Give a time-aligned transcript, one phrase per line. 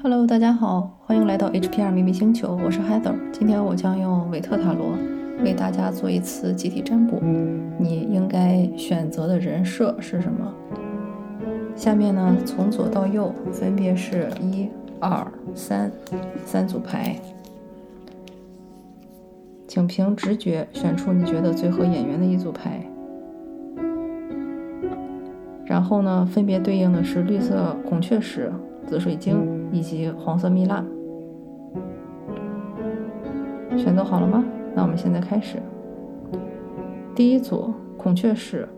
[0.00, 3.16] Hello，大家好，欢迎来到 HPR 秘密星球，我是 Heather。
[3.32, 4.92] 今天我将用韦特塔罗
[5.42, 7.18] 为大家做一次集体占卜。
[7.78, 10.54] 你应该选择的人设是什么？
[11.74, 14.68] 下面呢，从左到右分别是一、
[15.00, 15.90] 二、三
[16.46, 17.16] 三组牌，
[19.66, 22.80] 请凭直觉选出你觉得最合眼缘的一组牌。
[25.64, 28.52] 然后呢，分别对应的是绿色孔雀石、
[28.86, 30.84] 紫水晶以及黄色蜜蜡。
[33.76, 34.44] 选择好了吗？
[34.74, 35.58] 那我们现在开始。
[37.14, 38.68] 第一组孔雀石，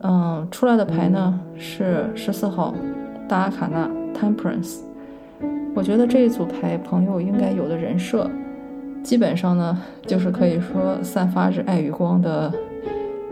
[0.00, 2.74] 嗯，出来的牌呢是十四号
[3.28, 4.80] 大阿卡纳 Temperance。
[5.74, 8.30] 我觉得这一组牌朋友应该有的人设，
[9.02, 12.52] 基本上呢就是可以说散发着爱与光的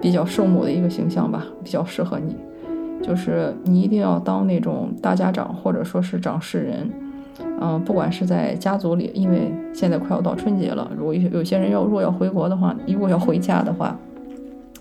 [0.00, 2.36] 比较圣母的一个形象吧，比较适合你。
[3.02, 6.90] 就是你一定要当那种大家长或者说是长世人，
[7.60, 13.96] 嗯，不管是在家族里，因为现在快要到春节了，如果有有些人要如果要回国的话，如果要回家的话，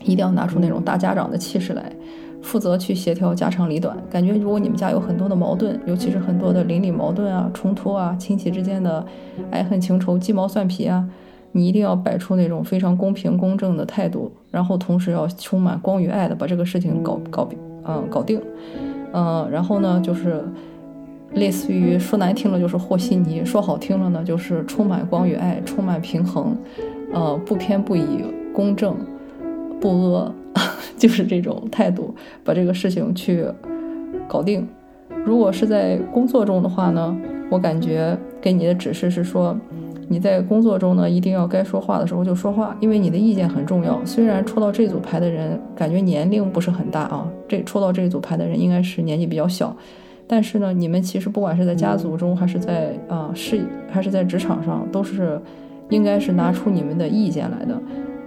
[0.01, 1.91] 一定要拿出那种大家长的气势来，
[2.41, 3.97] 负责去协调家长里短。
[4.09, 9.05] 感觉如果你们家有很多的矛盾，尤其是很多的邻里矛盾啊、冲突啊、亲戚之间的
[9.51, 11.07] 爱恨情仇、鸡毛蒜皮啊，
[11.51, 17.49] 你一定要摆出那种非常公平公正的态度，然后同时要充满光与爱的把这个事情搞搞。
[17.85, 18.41] 嗯，搞定，
[19.13, 20.43] 嗯，然后呢，就是
[21.33, 26.57] 类似于说难听了就是和稀泥，说好听了呢就是充满光与爱，充满平衡，
[27.13, 28.95] 呃，不偏不倚，公正，
[29.79, 30.33] 不阿，
[30.97, 32.13] 就是这种态度，
[32.43, 33.45] 把这个事情去
[34.27, 34.67] 搞定。
[35.25, 37.15] 如果是在工作中的话呢，
[37.49, 39.57] 我感觉给你的指示是说。
[40.11, 44.03] 你在工作中呢，一定要该说话的时候就说话，因为你的意见很重要。
[44.03, 49.75] 虽然抽到这组牌的人感觉年龄不是很大啊，这抽到这组牌的人应该是年纪比较小，
[50.25, 55.39] 但是呢，你们其实不管是在家族中，还是在啊事，还是在职场上，都是
[55.89, 57.79] 应该是拿出你们的意见来的。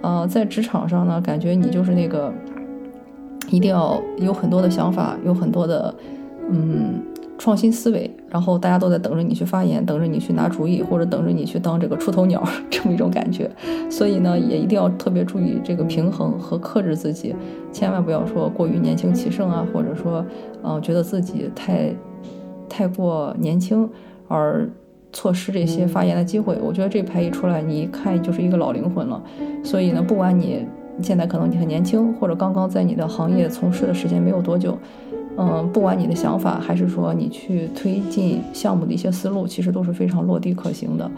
[0.03, 2.32] 呃，在职场上呢，感觉你就是那个
[3.50, 5.92] 一定要有很多的想法，有很多的
[6.48, 7.03] 嗯。
[7.42, 13.50] 创新思维，然后大家都在等着你去发言，等着你去拿主意，或者等着你去当这个出头鸟，这么一种感觉。
[13.91, 17.34] 所以呢，也一定要特别注意这个平衡和克制自己，
[17.72, 20.25] 千万不要说过于年轻气盛啊，或者说，
[20.62, 21.92] 嗯，觉得自己太
[22.69, 23.91] 太过年轻
[24.28, 24.70] 而
[25.12, 26.56] 错失这些发言的机会。
[26.62, 29.20] 我觉得这牌一出来，你一看就是一个老灵魂了。
[29.64, 30.64] 所以呢，不管你
[31.03, 34.78] 现在可能你很年轻，或者刚刚在你的行业从事的时间没有多久。
[35.38, 41.10] 嗯，不管你的想法，还是说你去推进项目的一些思路，其实都是非常落地可行的。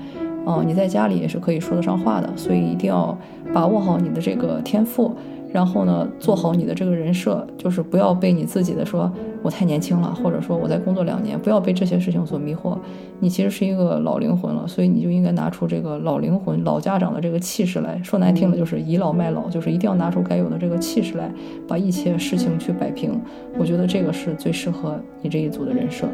[0.47, 3.17] 嗯，你在家里也是可以说得上话的，所以一定要
[3.53, 5.13] 把握好你的这个天赋。
[5.55, 9.09] 然后呢，做好你的这个人设，就是不要被你自己的说
[9.41, 12.77] 我太年轻了，或者说我在工作两年，不要被这些事情所迷惑。
[13.21, 21.33] 你其实是一个老灵魂了，所以你就应该拿出这个老灵魂、老家长的这个气势来说难听的，就是倚老卖老，就是一定要拿出该有的这个气势来，
[21.69, 23.21] 把一切事情去摆平。
[23.57, 26.09] 我觉得这个是最适合你这一组的人设。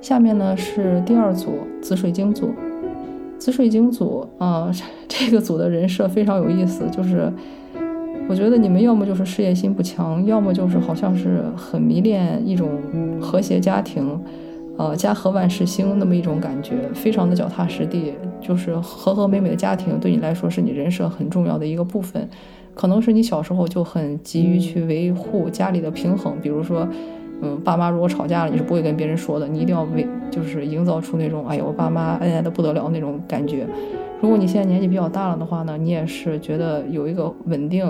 [0.00, 2.54] 下面呢是第二组紫水晶组，
[3.38, 4.72] 紫水晶组啊，
[5.06, 7.30] 这个组的人设非常有意思，就是。
[8.26, 12.70] 我觉得你们要么就是事业心不强，要么就是好像是很迷恋一种
[13.20, 14.18] 和谐家庭，
[14.78, 22.28] 呃，家和万事兴那么一种感觉，非常的脚踏实地，就是和和美美的家庭对你来说是你人设很重要的一个部分。
[22.74, 26.88] 可能是你小时候就很急于去维护家里的平衡，比如说，
[27.42, 33.66] 嗯，爸妈如果吵架了，你是不会跟别人说的，你一定要为就是营造出那种哎呀我爸妈恩爱的不得了那种感觉。
[34.20, 37.86] 如果你现在年纪比较大了的话呢，你也是觉得有一个稳定。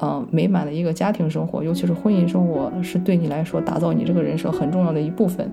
[0.00, 5.50] 嗯，美满的一个家庭生活，尤其是婚姻生活，是对你来说打造你这个人设很重要的一部分。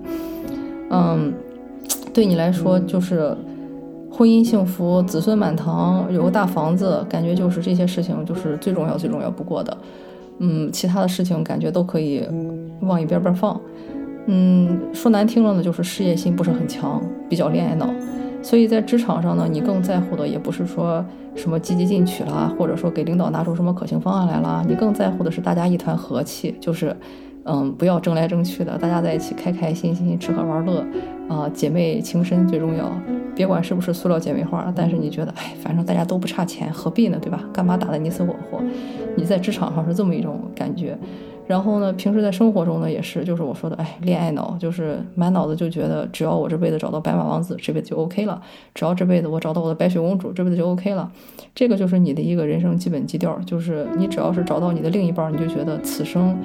[0.90, 1.32] 嗯，
[2.14, 3.36] 对你来说就是
[4.10, 9.76] 婚姻幸福、子孙满堂、有个大房子，感觉就是这些事情就是最重要、最重要不过的。
[10.38, 12.22] 嗯，其他的事情感觉都可以
[12.82, 13.60] 往一边边放。
[14.26, 17.88] 嗯，说难听了呢，就是事业心不是很强，比较恋爱脑。
[18.46, 21.04] 所以在职场上呢，你更在乎的也不是说
[21.34, 26.96] 什么积极进取啦，或者说给领导拿出什么可行方案来啦，你更在乎的是大家一团和气，就是，
[27.42, 30.86] 嗯，不要争来争去的，大家在一起开开心心吃喝玩乐，
[31.28, 32.88] 啊，姐妹情深最重要，
[33.34, 37.42] 别管是不是塑料姐妹花，但是你觉得，哎，反正大家都不差钱，何必呢，对吧？
[37.52, 38.62] 干嘛打得你死我活？
[39.16, 40.96] 你在职场上是这么一种感觉。
[41.46, 48.40] 然后呢，平时在生活中呢，也是，就是我说的，哎，恋爱脑，就是满脑子就觉得，只要我这辈子找到白马王子，这辈子就 OK 了；
[48.74, 51.10] 只要这辈子我找到我的白雪公主，这辈子就 OK 了。
[51.54, 56.36] 这个就是你的一个人生基本基调，就是你只要是找到你的另一半，你就觉得此生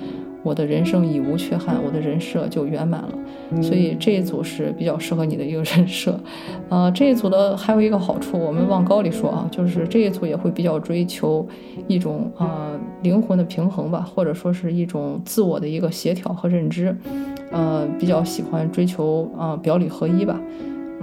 [0.44, 3.62] 我的人生已无缺憾，我的人设就圆满了。
[3.62, 6.20] 所以这一组是比较适合你的一个人设。
[6.70, 11.48] 呃，这一组的还有一个好处，我们往高里说啊，就是这一组也会比较追求
[11.88, 16.96] 一种呃灵魂的平衡吧，或者说是一种自我的一个协调和认知。
[17.52, 20.40] 呃，比较喜欢追求啊表里合一吧。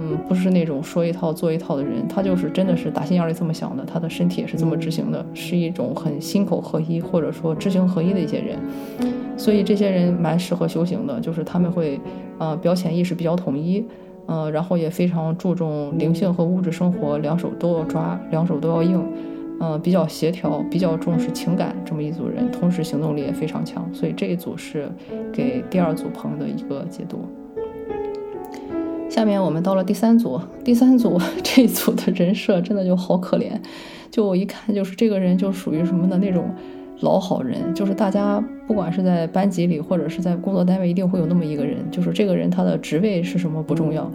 [0.01, 8.57] 嗯，不是那种说一套做一套的人，他就是真的是打心眼里这么想的，他的身体也是这么执行的，是一种很心口合一或者说知行合一的一些人，
[9.39, 11.97] 所以这些人蛮适合修行的，就是他们会，
[12.37, 13.83] 呃，表浅意识比较统一，
[14.25, 19.01] 呃，然后也非常注重灵性和物质生活两手都要抓，两手都要硬，
[19.61, 24.89] 呃，比较协调，比较重视情感这么一组人，同时行动力也非常强，所以这一组是
[25.31, 27.21] 给第二组朋友的一个解读。
[29.09, 33.51] 下面我们到了第三组，第三组 这一组的人设真的就好可怜，
[34.11, 36.45] 就我一看就是这个人就属于什么的那种
[37.01, 44.11] 老好人，就是大家不管是在班级里或者是在工作单位，一定会有那么一个人，就是这个人他的职位是什么不重要，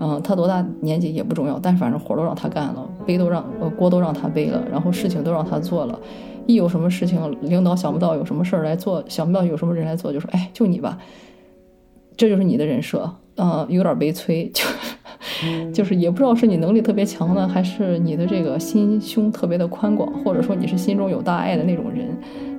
[0.00, 5.98] 嗯，他多大年纪也不重要，但反正活都让他干了，背都让呃锅都让他背了，然后事情都让他做了，
[6.46, 10.98] 一有什么事情领导想不到有什么事儿来做，想不到有什么人来做，就说哎就你吧，
[12.16, 13.10] 这就是你的人设。
[13.36, 14.62] 呃，有点悲催，就
[15.72, 22.16] 就是也不知道是你能力特别强呢，还是你的这个心胸特别的宽广，或者说你是心中有大爱的那种人。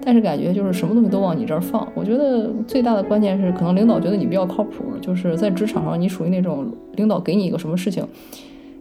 [0.07, 1.88] 但是感觉就是什么东西都往你这儿放。
[1.95, 8.06] 我觉得最大的关键是，可能领导觉得你比较靠谱，就是在职场上你属于那种领导给你一个什么事情，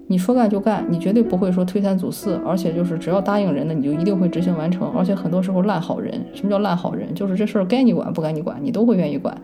[0.06, 4.86] 你说干就干，你绝对不会说推三阻四，而且就是只要答应人的，你就一定会执行完成。
[4.94, 7.14] 而且很多时候烂好人，什么叫烂好人？
[7.14, 9.34] 就是这事儿该你管不该你管，你都会愿意管。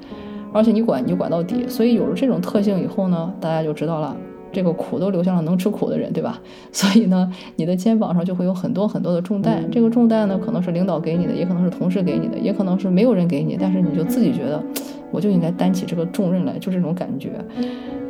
[0.52, 4.14] 而且你管你就管到底，所以有了这种特性以后呢，大家就知道了，
[4.52, 6.40] 这个苦都留下了能吃苦的人，对吧？
[6.72, 14.62] 所以呢，你的肩膀上就会有很多很多的重担，这个重担呢，可能是领导给你的，也可能是同事给你的，也可能是没有人给你，但是你就自己觉得，
[15.10, 17.30] 我就应该担起这个重任来，就这种感觉。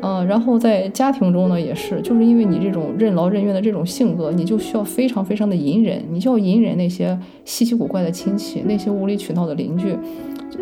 [0.03, 9.95] 嗯，然后在家庭中呢，也是，就是因为你这种任劳任怨的这种性格，你就需要非常非常的隐忍，你就要隐忍那些稀奇古怪的亲戚，那些无理取闹的邻居。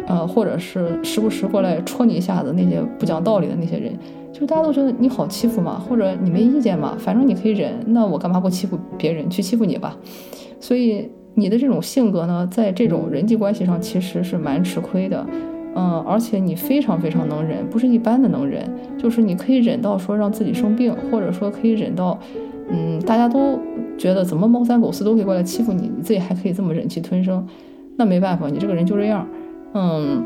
[0.06, 3.92] 呃，或者是时不时过来戳你一下子，那些不讲道理的那些人，
[4.38, 9.96] 就大家都觉得你好欺负嘛，或者你没意见嘛，反正你可以忍，那我干嘛不欺负别人去欺负你吧？
[10.60, 15.26] 所以你的这种性格呢，在这种人际关系上其实是蛮吃亏的，
[15.74, 22.16] 嗯，而且你非常非常能忍，不是一般的能忍，就是你可以忍到说让自己生病，或者说可以忍到，
[22.68, 23.58] 嗯，大家都
[23.96, 27.44] 觉得怎么猫三狗四都可以过来欺负你，你自己还可以这么忍气吞声，
[27.96, 29.26] 那没办法，你这个人就这样。
[29.74, 30.24] 嗯，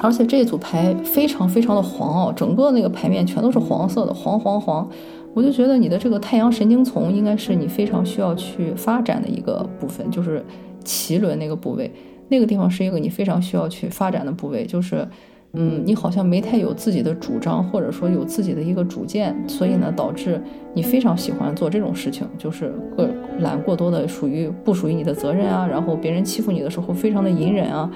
[0.00, 4.88] 而且这组牌非常非常的黄哦，整个那个牌面全都是黄色的，黄黄黄。
[5.34, 10.42] 我就觉得你的这个太阳神经丛应该是你非常需要去发展的一个部分，就是
[10.82, 11.92] 脐轮那个部位，
[12.28, 14.64] 那个地方是一个你非常需要去发展的部位。
[14.64, 15.06] 就是，
[15.52, 20.40] 嗯，你好像没太有自己的主张，或者说有自己的一个主见，所以呢，导致
[20.72, 23.06] 你非常喜欢做这种事情，就是过
[23.40, 27.90] 揽过多的属于不属于你的责任啊，然后别人欺负你的时候非常的隐忍啊。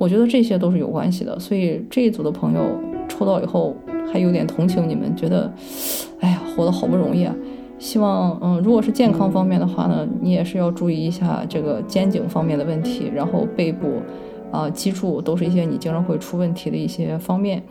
[0.00, 2.62] 我觉得这些都是有关系的，所以这一组的朋友
[3.06, 3.76] 抽到以后
[4.10, 5.52] 还有点同情你们，觉得，
[6.20, 7.36] 哎呀，活得好不容易啊！
[7.78, 14.00] 希望，嗯，如果是健康方面的话呢，你也是要注意一下这个肩颈方面的问题，然后背部，
[14.50, 17.62] 啊，脊柱都是一些你经常会出问题的一些方面。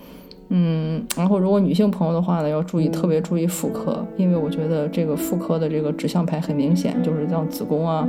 [0.49, 8.07] 嗯，然后如果女性朋友的话呢，要注意，特别注意妇科，因为我觉得这个妇科的这个指向牌很明显，就是像子宫啊，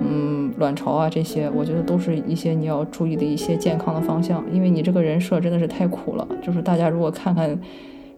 [0.00, 4.44] 嗯，卵巢啊这些，我觉得都是一些你要注意的一些健康的方向。
[4.52, 7.58] 因为你这个人设真的是太苦了，就是大家如果看看，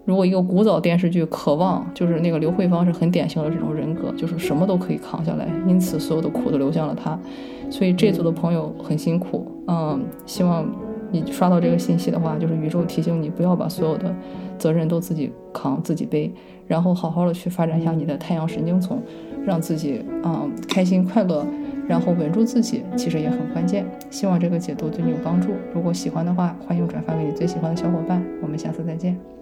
[0.05, 7.19] 如果一个古早电视剧《渴望》，就是那个刘慧芳是很典型的这种人格，就是什么都可以扛下来，因此所有的苦都流向了她，
[7.71, 10.67] 所以这组的朋友很辛苦，嗯，希望。
[11.15, 14.15] 你刷到这个信息的话，就是宇宙提醒你不要把所有的
[14.62, 16.33] 责任都自己扛、自己背，
[16.69, 19.02] 然后好好的去发展一下你的太阳神经丛，
[19.45, 21.45] 让自己嗯开心快乐，
[21.88, 23.85] 然后稳住自己，其实也很关键。
[24.09, 25.49] 希望这个解读对你有帮助。
[25.75, 28.23] 如果喜欢的话，欢迎转发给你最喜欢的小伙伴。
[28.40, 29.42] 我们下次再见。